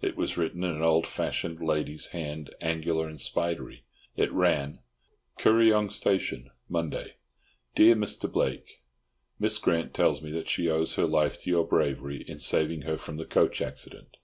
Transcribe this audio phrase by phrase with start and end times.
[0.00, 3.84] It was written in an old fashioned, lady's hand, angular and spidery.
[4.16, 4.78] It ran—
[5.38, 7.16] Kuryong Station, Monday.
[7.74, 8.32] Dear Mr.
[8.32, 8.80] Blake,
[9.38, 12.96] Miss Grant tells me that she owes her life to your bravery in saving her
[12.96, 14.16] from the coach accident.